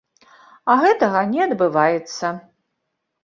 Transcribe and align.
А 0.73 0.77
гэтага 0.83 1.21
не 1.33 1.41
адбываецца. 1.47 2.31